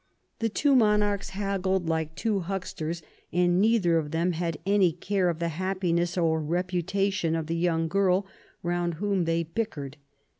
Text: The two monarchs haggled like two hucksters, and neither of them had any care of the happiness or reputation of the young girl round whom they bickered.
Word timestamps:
The 0.39 0.49
two 0.49 0.75
monarchs 0.75 1.29
haggled 1.29 1.87
like 1.87 2.15
two 2.15 2.39
hucksters, 2.39 3.03
and 3.31 3.61
neither 3.61 3.99
of 3.99 4.09
them 4.09 4.31
had 4.31 4.57
any 4.65 4.91
care 4.93 5.29
of 5.29 5.37
the 5.37 5.49
happiness 5.49 6.17
or 6.17 6.41
reputation 6.41 7.35
of 7.35 7.45
the 7.45 7.55
young 7.55 7.87
girl 7.87 8.25
round 8.63 8.95
whom 8.95 9.25
they 9.25 9.43
bickered. 9.43 9.97